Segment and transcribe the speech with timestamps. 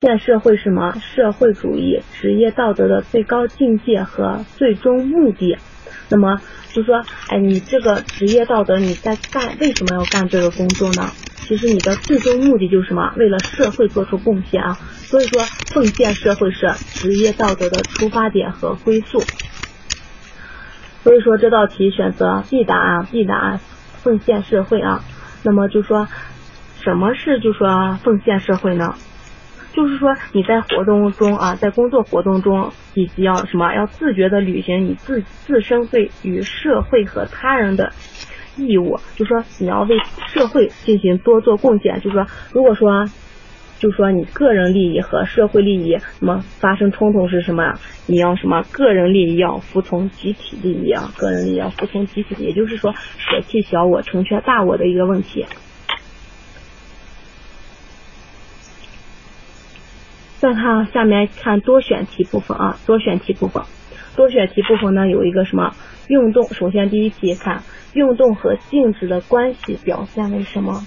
[0.00, 5.58] 现社会什么社会主义职业道德的最高境界和最终目的。
[6.08, 6.40] 那么
[6.72, 11.10] 就说，哎，你这个职业道德你在干，为什么要干这个工作呢？
[11.38, 13.12] 其实你的最终目的就是什么？
[13.16, 14.74] 为了社会做出贡献啊。
[14.74, 15.42] 所以说，
[15.74, 19.20] 奉献社会是职业道德的出发点和归宿。
[21.02, 23.58] 所以说这道题选择 B 答案，B 答案
[23.96, 25.02] 奉献社会啊。
[25.42, 26.06] 那么就说，
[26.84, 28.94] 什么是就说奉献社会呢？
[29.78, 37.92] 就是说你在活动中啊，在工作活动中，以及要什么要自觉的履行你自自身对于社会和他人的
[38.56, 38.98] 义务。
[39.14, 42.00] 就说你要为社会进行多做贡献。
[42.00, 43.06] 就说如果说。
[43.80, 47.74] 就说你个人利益和社会利益，那么发生冲突是什么？
[48.08, 48.64] 你要什么？
[48.72, 55.46] 个人利益要服从集体利益啊，个人利益要服从集体，也就是说舍弃小我，成全大我的一个问题。
[60.38, 63.64] 再看下面看多选题部分啊，多选题部分，
[64.16, 65.74] 多选题部分呢有一个什么
[66.06, 66.44] 运动？
[66.54, 70.80] 首先第一题看运动和静止的关系表现为什么？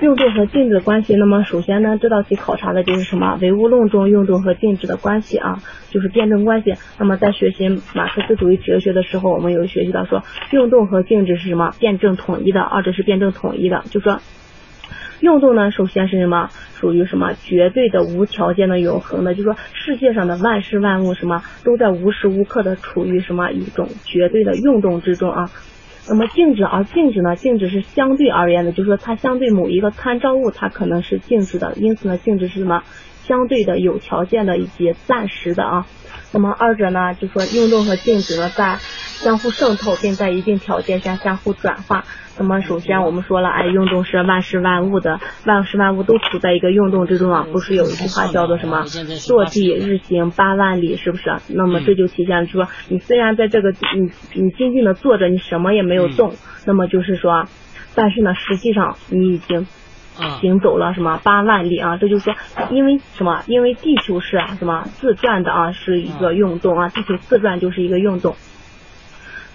[0.00, 3.36] 运动和静止关系，那么首先呢，这道题考察的就是什么？
[3.42, 5.58] 唯物论中运动和静止的关系啊，
[5.90, 6.72] 就是辩证关系。
[6.98, 11.74] 那么在学习马克思主义哲学的时候，我们有学习到说，运动和静止是什么？
[11.78, 13.84] 辩证统一的，二者是辩证统一的。
[13.90, 14.22] 就说
[15.20, 16.48] 运动呢，首先是什么？
[16.74, 17.34] 属于什么？
[17.34, 19.34] 绝对的、无条件的、永恒的。
[19.34, 25.50] 就是说世界上的万事万物什么，都在无时无刻的处于什么一种绝对的运动之中啊。
[26.08, 27.36] 那么静止，而静止呢？
[27.36, 31.74] 静止是相对而言的，就是说它相对某一个参照物，它可能是静止的。
[31.76, 32.82] 因此呢，静止是什么？
[33.22, 35.86] 相对的、有条件的以及暂时的啊。
[36.32, 42.04] 那么二者呢，就说运动和静止呢，在相互渗透，并在一定条件下相互转化。
[42.38, 48.84] 那么首先我们说了，哎，运动是万事万物的，万事万物都处在一个运动之中啊，不是有一句话叫做什么
[49.20, 51.24] “坐地日行八万里”，是不是？
[51.48, 56.32] 那么这就体现说，你虽然在这个你你静静的坐着，你什么也没有动，
[56.64, 57.46] 那么就是说，
[57.94, 59.66] 但是呢，实际上你已经
[60.40, 61.96] 行走了什么八万里啊？
[61.96, 62.34] 这就是说，
[62.70, 63.42] 因为什么？
[63.46, 68.34] 因为地球是啊什么自转的啊，是一个运动啊，地球自转就是一个运动。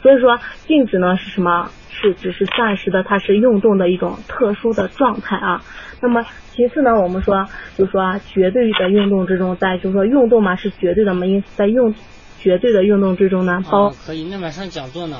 [0.01, 0.37] 所以说，
[0.67, 1.69] 静止呢是什么？
[1.97, 5.61] 是只是暂时的，它是运动的一种特殊的状态啊。
[6.01, 7.45] 那么其次呢，我们说
[7.77, 11.95] 就说绝对的运动之中，在就是说运动嘛是绝对的嘛，因此在运
[12.37, 14.27] 绝对的运动之中呢，包可以。
[14.29, 15.17] 那晚上讲座呢？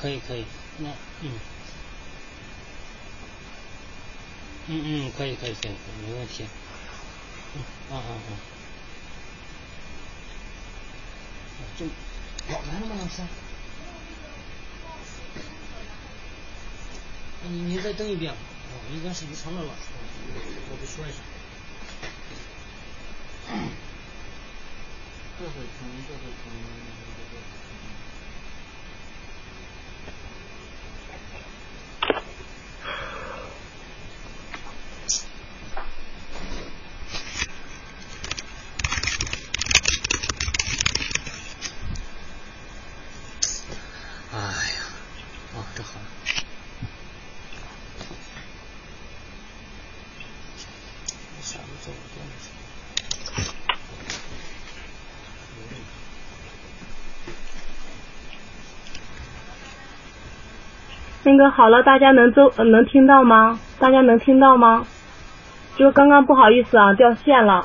[0.00, 0.44] 可以可以，
[0.78, 0.88] 那
[1.22, 1.32] 嗯。
[4.70, 5.72] 嗯嗯，可以可以可以，
[6.06, 6.44] 没问题。
[7.54, 8.30] 嗯啊啊啊。
[11.78, 11.86] 就
[12.52, 12.96] 老来了吗？
[13.00, 13.22] 老师？
[17.48, 18.32] 你你再登一遍。
[18.32, 18.36] 哦，
[18.92, 19.88] 应该是遗传的老师，
[20.70, 21.20] 我得说一声。
[25.38, 26.44] 这会疼，这会疼。
[61.24, 63.58] 那个好了，大家能都能听到吗？
[63.78, 64.86] 大家能听到吗？
[65.76, 67.64] 就刚刚不好意思啊，掉线了。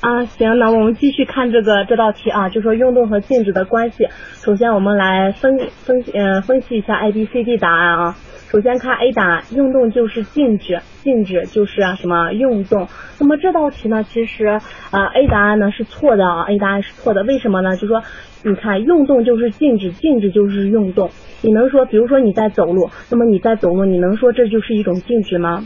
[0.00, 4.06] 啊，行，那我们继续看这个这道题啊，就说运动和静止的关系。
[4.40, 8.16] 首先我们来分分呃分析一下 A B C D 答案啊。
[8.56, 12.88] 首先看 A 答案，运动就是静止，静止就是什么运动。
[13.20, 17.22] 那么这道题呢，其实呃 A 答案呢是错的啊，A 答案是错的。
[17.24, 17.76] 为什么呢？
[17.76, 18.02] 就说
[18.44, 21.10] 你看运动就是静止，静止就是运动。
[21.42, 25.62] 你能说，比如说你在走路，那么你在走路，你能说这就是一种静止吗？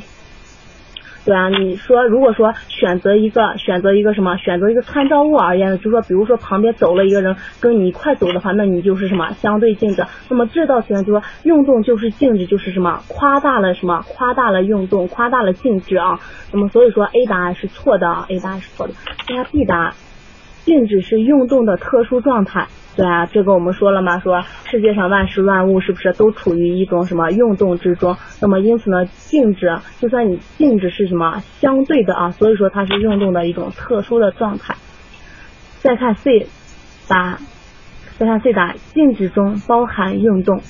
[1.23, 10.05] 对啊，你说如果说选择一个选择一个什么选择一个参照物而言呢，就说比如说旁边走了一个人跟你一块走的话，那你就是什么相对静止。
[10.31, 16.19] 那么这道题呢就说运动就是静止，就是什么夸大了什么夸大了运动，夸大了静止啊。
[16.53, 18.95] 那么所以说 A 答案是错的啊，A 答案是错的。
[19.27, 19.93] 看下 B 答案，
[20.65, 22.67] 静止是运动的特殊状态。
[23.01, 28.15] 对啊，这个我们说了嘛，说世界上万事万物是不是都处于一种什么运动之中？
[28.43, 34.75] 那么因此呢，静止就算你静止是什么相对的啊，所以说它是运动的一种特殊的状态。
[35.79, 36.47] 再看 C
[37.09, 37.39] 答，
[38.19, 40.61] 再看 C 答，静止中包含运动。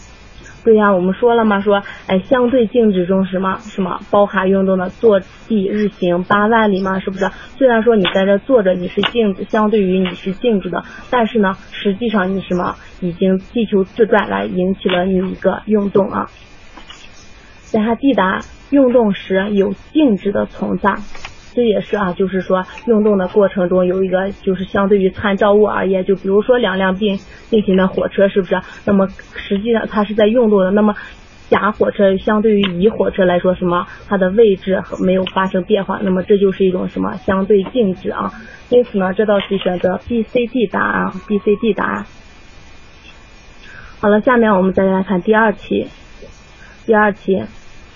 [0.63, 7.31] 对呀，我们说了嘛，说哎，相对静止中什么什么包含运动的坐地日行八万里嘛，是不是？
[7.57, 16.27] 虽然说你在这坐着你是静止，相对于你是静止的，但是呢，实际上你什么已经地球自转来引起了你一个运动啊。
[17.63, 18.41] 在它抵达
[18.71, 20.97] 运动时有静止的存在。
[21.53, 27.19] 这也是啊，就是说运动的过程中有一个，就是相对于参照物而言，就比如说两辆并
[27.51, 28.61] 并行的火车，是不是？
[28.85, 30.71] 那么实际上它是在运动的。
[30.71, 30.95] 那么
[31.49, 33.85] 甲火车相对于乙火车来说，什么？
[34.07, 37.17] 它的位置没有发生变化，那么这就是一种什么？
[37.17, 38.33] 相对静止啊。
[38.69, 42.07] 因此呢，这道题选择 B、C、D 答案，B、C、D 答案。
[44.01, 45.89] 好了，下面我们再来看第二题，
[46.87, 47.43] 第二题。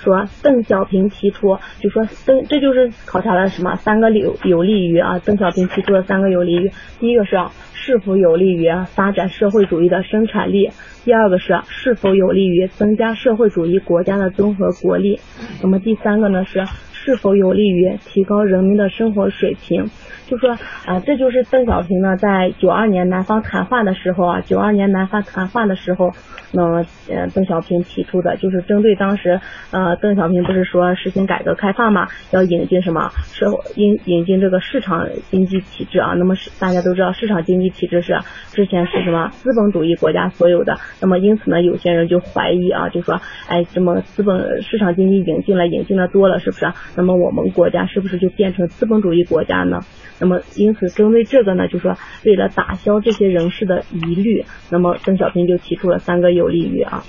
[0.04, 3.74] 说邓小平提出，就说邓，这就是考察了什么？
[3.76, 6.70] 三个有有利于啊，邓小平提出的三个有利于，
[7.00, 7.36] 第一个是
[7.72, 10.70] 是否有利于发展社会主义的生产力，
[11.04, 15.18] 第二个是是否有利于增加社会主义国家的综合国力，
[15.62, 19.88] 那么第三个呢是是否有利于提高人民的生活水平。
[20.26, 20.50] 就说
[20.86, 26.12] 啊，这就是邓小平呢在九二年南方谈话的时候啊，九二年南方谈话的时候，
[26.52, 29.40] 那呃邓小平提出的就是针对当时
[29.70, 38.18] 呃邓小平不是说实行改革开放嘛，要引进什么社引引进这个市场经济体制啊，那么是大家都知道市场经济体制是
[38.50, 46.72] 之前是什么资本主义国家所有的，那么因此呢有些人就怀疑啊，就说哎这么资本市场经济引进了引进的多了是不是？
[46.96, 49.80] 那么我们国家是不是就变成资本主义国家呢？
[50.18, 57.04] 那么，因此针对这个呢，就说为了打消这些人士的疑虑，那么邓小平就提出了三个有利于啊。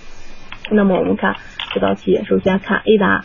[0.71, 1.35] 那么我们看
[1.73, 3.23] 这道题，首先看 A 答，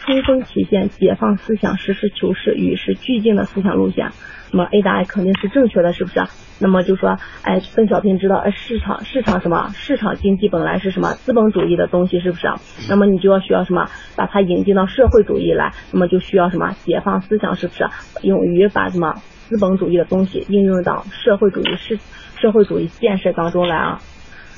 [0.00, 4.10] 充分体现解放思想、实事求是、与时俱进的思想路线。
[4.52, 6.20] 那么 A 答案肯定是正确的，是不是？
[6.58, 9.70] 那么就说，哎，邓小平知道，哎，市场市场什么？
[9.74, 11.12] 市场经济本来是什么？
[11.12, 12.48] 资本主义的东西，是不是？
[12.88, 13.86] 那么你就要需要什么？
[14.16, 16.74] 把它引进到社会主义来，那么就需要什么？
[16.84, 17.84] 解放思想，是不是？
[18.22, 19.14] 勇于把什么
[19.48, 21.98] 资本主义的东西应用到社会主义是
[22.40, 24.00] 社会主义建设当中来啊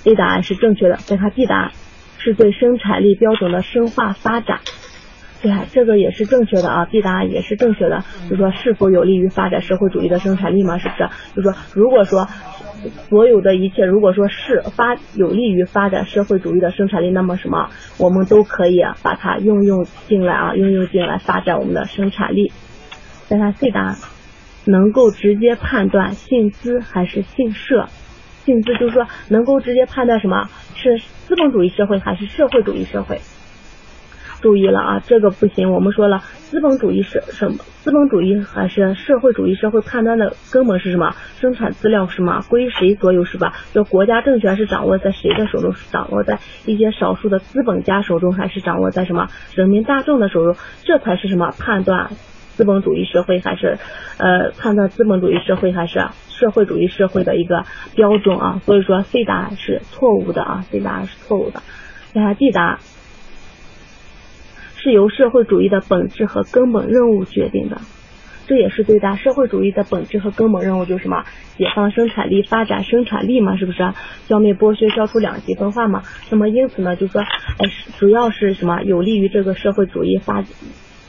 [0.05, 1.73] ？A 答案是正确的，再看 B 答案，
[2.19, 4.61] 是对生产力标准的深化发展。
[5.43, 8.05] 对，这个也是正确的啊，B 答案也是正确的。
[8.31, 10.79] 就说是否有利于发展社会主义的生产力嘛？
[10.79, 11.09] 是不是？
[11.35, 12.29] 就说如果说
[13.09, 22.53] 所有的一切，如果说是发有利于发展社会主义的生产力，那么什么我们都可以把它应用进来啊，应用进来发展我们的生产力。
[23.27, 23.97] 再看 C 答案，
[24.65, 27.89] 能够直接判断信资还是信社？
[28.45, 33.21] 信资就是说能够直接判断什么是资本主义社会还是社会主义社会？
[34.43, 35.73] 注意了啊，这个不行。
[35.73, 37.57] 我们说了，资本主义是什么？
[37.81, 41.15] 资本主义还是社会主义社会判断的根本是什么？
[41.41, 42.43] 生产资料是吗？
[42.51, 43.55] 归谁所有是吧？
[43.73, 45.73] 就国家政权是掌握在谁的手中？
[45.73, 50.57] 是掌握在一些少数的资本家手中，还是掌握在什么人民大众的手中？
[50.83, 52.11] 这才是什么判断
[52.57, 53.79] 资本主义社会还是
[54.19, 58.61] 呃判断资本主义社会还是社会主义社会的一个标准啊？
[58.65, 61.63] 所以说，C 答案是错误的啊，C 答案是错误的。
[62.13, 62.79] 再看 D 答案。
[64.83, 67.81] 是由社会主义的本质和根本任务决定的，
[68.49, 71.23] 这也是对待社会主义的本质和根本任务就是什么？
[71.57, 73.79] 解放生产力，发展生产力嘛，是不是？
[74.27, 76.03] 消灭剥削，消除两极分化嘛。
[76.31, 78.83] 那么因此呢，就说，哎，主要是什么？
[78.83, 80.43] 有利于这个社会主义发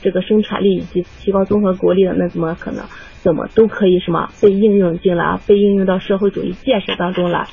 [0.02, 2.84] 这个生产力以及提高综合国力的，那怎么可能？
[3.22, 7.48] 怎么都可以什么被应用进来，被应用到社会主义建设当中来？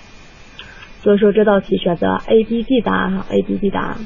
[0.99, 3.97] 所以说这道题选择 A、B、D 答案哈，A、B、D 答案。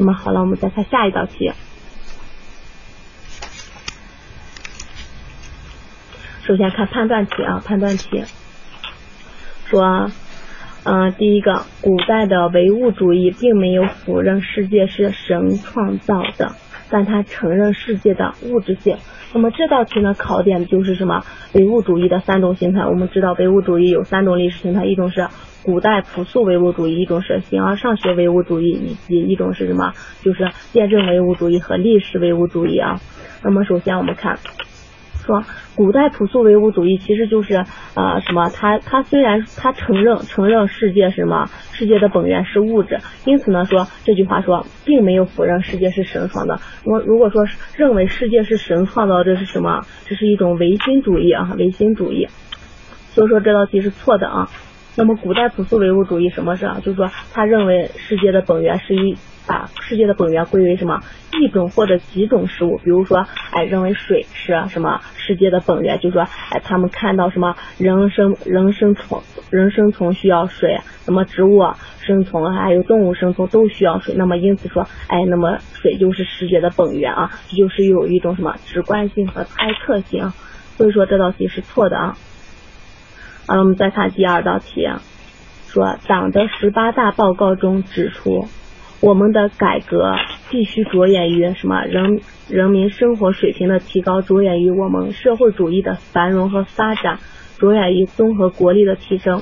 [0.00, 1.52] 那么好了，我们再看下一道题。
[6.42, 8.24] 首先看判断题啊，判断题
[9.66, 10.10] 说，
[10.84, 16.56] 嗯，第一个，古代的唯物主义并没有否认世界是神创造的，
[16.88, 18.96] 但他承认世界的物质性。
[19.32, 21.22] 那么这道题呢，考点就是什么？
[21.54, 22.86] 唯物主义的三种形态。
[22.86, 25.28] 我们知道唯物主义有三种历史形态，一种是。
[25.62, 29.92] 古代朴素唯物主义，一种是形而上学唯物主义，以及一种是什么？
[30.22, 32.98] 就是辩证唯物主义和历史唯物主义啊。
[33.44, 34.38] 那么首先我们看，
[35.30, 35.44] 说
[35.76, 38.50] 古代朴素唯物主义其实就是呃什么？
[38.50, 41.46] 它它虽然它承认承认世界是什么？
[41.70, 46.58] 世界的本源是物质，因此呢说这句话说并没有否认世界是神创的。
[46.84, 47.46] 我如果说
[47.76, 49.82] 认为世界是神创造，这是什么？
[50.06, 52.26] 这是一种唯心主义啊，唯心主义。
[53.12, 54.48] 所以说这道题是错的啊。
[54.96, 56.78] 那么古代朴素唯物主义什么是啊？
[56.82, 59.16] 就是说他认为世界的本源是一
[59.50, 61.00] 把世界的本源归为什么
[61.32, 71.60] 一种或者几种事物，比如说哎认为水是什么世界的本源，就是说哎他们看到什么人生人生存人生存需要水，那么植物
[71.98, 80.32] 生存还有动物生存都需要水，那么因此说哎那么水就是世界的本源啊，这就是有一种什么直观性和猜测性，
[80.76, 82.16] 所以说这道题是错的啊。
[83.46, 84.86] 啊，我们再看第二道题，
[85.66, 88.46] 说党的十八大报告中指出，
[89.00, 90.14] 我们的改革
[90.50, 91.84] 必须着眼于什么？
[91.84, 97.18] 人人民生活水平的提高，着眼于我们社会主义的繁荣和发展，
[97.58, 99.40] 着眼于综合国力的提升。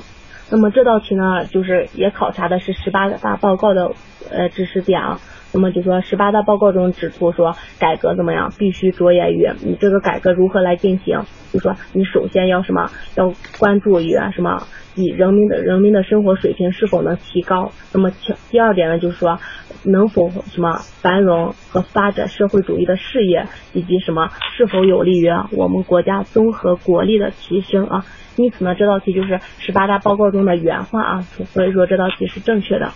[0.49, 3.91] 那么这道题呢，就是也考察的是十八大报告的
[4.31, 5.19] 呃知识点啊。
[5.51, 11.21] 那么就说十八大报告中指出说，改革怎么样，必须着眼于你这个改革如何来进行。
[11.51, 14.61] 就说你首先要什么，要关注于什么，
[14.95, 17.71] 以人民的人民的生活水平是否能提高。
[17.93, 18.11] 那么
[18.51, 19.39] 第二点呢，就是说
[19.83, 28.05] 能否什么繁荣和发展社会主义的事业，以及什么是否有利于我们国家综合国力的提升啊。
[28.35, 32.91] 因此呢，这道题就是十八大报告中的原话啊，所以说这道题是正确的。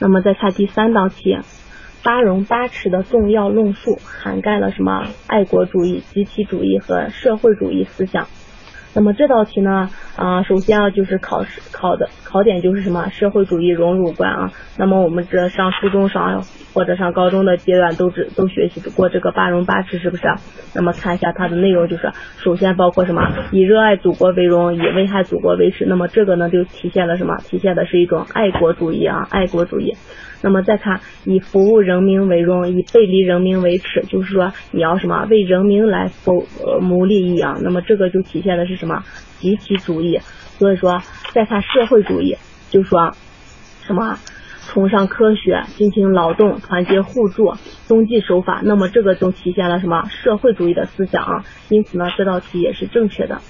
[0.00, 1.38] 那么再看第三道题，
[2.02, 5.06] 八荣八耻的重要论述涵盖了什么？
[5.26, 8.26] 爱国主义、集体主义和社会主义思想。
[8.94, 14.52] 那么这道题呢，啊，首先啊就是考试考的考点就是什么社会主义荣辱观啊。
[14.76, 16.42] 那么我们这上初中上
[16.74, 20.22] 或者上高中的阶段都只都学习过这个八荣八耻是不是？
[20.74, 23.22] 那么看一下它的内容就是，首先包括什么？
[23.52, 25.86] 以热爱祖国为荣，以危害祖国为耻。
[25.86, 27.36] 那么这个呢就体现了什么？
[27.38, 29.94] 体现的是一种爱国主义啊，爱国主义。
[30.42, 36.44] 那么再看以服务人民为荣，以背离人民为耻，就是说你要什么为人民来谋
[36.80, 37.58] 谋利益啊。
[37.62, 39.02] 那么这个就体现的是什么
[39.40, 40.20] 集体主义。
[40.58, 42.36] 所以说再看社会主义，
[42.70, 43.16] 就说
[43.86, 44.18] 什么
[44.66, 47.54] 崇尚科学，进行劳动，团结互助，
[47.88, 48.60] 遵纪守法。
[48.62, 51.44] 那么这个就体现了什么社会主义的思想啊。
[51.70, 53.40] 因此呢，这道题也是正确的。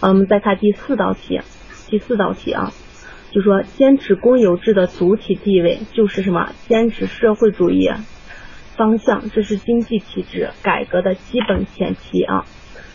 [0.00, 1.40] 我们再看第四道题，
[1.88, 2.70] 第四道题啊。
[3.32, 6.52] 就说坚持公有制的主体地位，就是什么？
[6.68, 7.90] 坚持社会主义
[8.76, 12.44] 方向，这是经济体制改革的基本前提啊。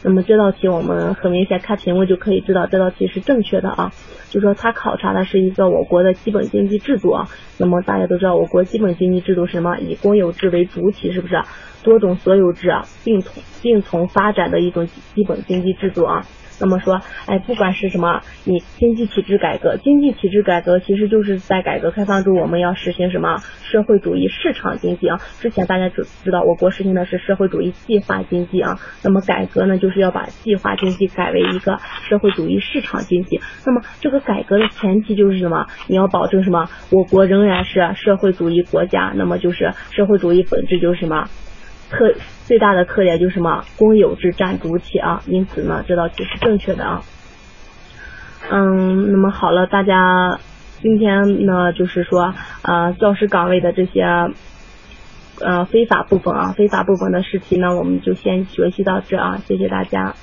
[0.04, 3.92] 那么这道题我们很明显看题目就可以知道，这道题是正确的啊。
[4.30, 7.28] 就说它考察的是一个我国的基本经济制度啊。
[7.58, 9.78] 那么大家都知道，我国基本经济制度是什么？
[9.80, 11.36] 以公有制为主体，是不是？
[11.84, 16.26] 多种所有制啊并从并从发展的一种基本经济制度啊。
[16.62, 25.22] 那么说，哎，不管是什么，你经济体制改革，经济体制改革其实就是在改革开放中，我们要实行什么社会主义市场经济啊？
[25.40, 28.78] 之前大家知知道，我国实行的是社会主义计划经济啊。
[29.06, 33.42] 那么改革呢就，就是要把计划经济改为一个社会主义市场经济。
[33.66, 35.66] 那么这个改革的前提就是什么？
[35.88, 36.70] 你要保证什么？
[36.92, 39.12] 我国仍然是社会主义国家。
[39.16, 41.28] 那么就是社会主义本质就是什么？
[41.90, 42.14] 特
[42.46, 43.64] 最大的特点就是什么？
[43.78, 47.02] 公有制占主体啊，因此呢，这道题是正确的啊。
[48.52, 50.38] 嗯，那么好了，大家
[50.82, 54.06] 今天呢，就是说呃，教师岗位的这些
[55.42, 60.16] 呃非法部分啊，非法部分的试题呢，我们就先学习到这啊，谢谢大家。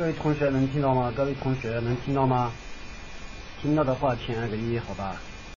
[0.00, 1.12] 各位同学能听到吗？
[1.14, 2.50] 各位同学能听到吗？
[3.60, 5.20] 听到的话，请按个一，好吧。